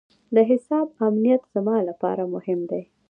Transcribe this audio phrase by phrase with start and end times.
[0.35, 2.83] د حساب امنیت زما لپاره مهم دی.